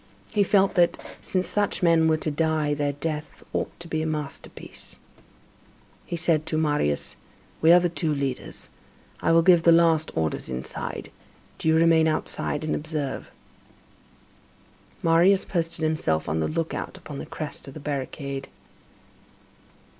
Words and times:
He 0.33 0.41
felt 0.41 0.73
that, 0.73 0.97
since 1.21 1.47
such 1.47 1.83
men 1.83 2.07
were 2.07 2.17
to 2.17 2.31
die, 2.31 2.73
their 2.73 2.93
death 2.93 3.43
ought 3.53 3.69
to 3.79 3.87
be 3.87 4.01
a 4.01 4.07
masterpiece. 4.07 4.97
He 6.07 6.17
said 6.17 6.47
to 6.47 6.57
Marius: 6.57 7.15
"We 7.61 7.71
are 7.71 7.79
the 7.79 7.87
two 7.87 8.11
leaders. 8.11 8.69
I 9.21 9.31
will 9.31 9.43
give 9.43 9.61
the 9.61 9.71
last 9.71 10.11
orders 10.17 10.49
inside. 10.49 11.11
Do 11.59 11.67
you 11.67 11.75
remain 11.75 12.07
outside 12.07 12.63
and 12.63 12.73
observe." 12.73 13.29
Marius 15.03 15.45
posted 15.45 15.83
himself 15.83 16.27
on 16.27 16.39
the 16.39 16.47
lookout 16.47 16.97
upon 16.97 17.19
the 17.19 17.27
crest 17.27 17.67
of 17.67 17.75
the 17.75 17.79
barricade. 17.79 18.47